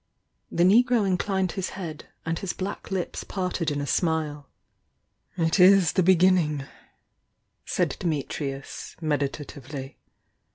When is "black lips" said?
2.53-3.23